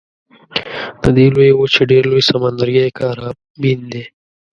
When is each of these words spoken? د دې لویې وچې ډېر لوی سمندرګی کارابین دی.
د 1.01 1.03
دې 1.17 1.25
لویې 1.33 1.53
وچې 1.59 1.83
ډېر 1.91 2.03
لوی 2.11 2.23
سمندرګی 2.29 2.95
کارابین 2.99 3.79
دی. 3.91 4.03